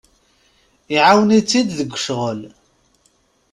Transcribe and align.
Iɛawen-itt-id 0.95 1.67
deg 1.79 1.89
ccɣel. 1.97 2.41